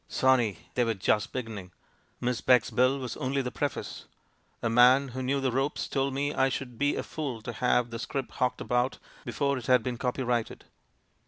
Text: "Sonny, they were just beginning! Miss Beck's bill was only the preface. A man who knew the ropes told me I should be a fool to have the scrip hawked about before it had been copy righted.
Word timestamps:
"Sonny, 0.07 0.57
they 0.73 0.83
were 0.83 0.95
just 0.95 1.31
beginning! 1.31 1.71
Miss 2.19 2.41
Beck's 2.41 2.71
bill 2.71 2.97
was 2.97 3.15
only 3.17 3.43
the 3.43 3.51
preface. 3.51 4.05
A 4.63 4.67
man 4.67 5.09
who 5.09 5.21
knew 5.21 5.39
the 5.39 5.51
ropes 5.51 5.87
told 5.87 6.15
me 6.15 6.33
I 6.33 6.49
should 6.49 6.79
be 6.79 6.95
a 6.95 7.03
fool 7.03 7.43
to 7.43 7.53
have 7.53 7.91
the 7.91 7.99
scrip 7.99 8.31
hawked 8.31 8.61
about 8.61 8.97
before 9.25 9.59
it 9.59 9.67
had 9.67 9.83
been 9.83 9.99
copy 9.99 10.23
righted. 10.23 10.65